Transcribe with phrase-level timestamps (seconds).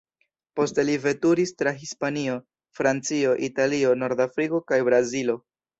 [0.59, 2.39] Poste li veturis tra Hispanio,
[2.81, 5.43] Francio, Italio, Nordafriko kaj Brazilo.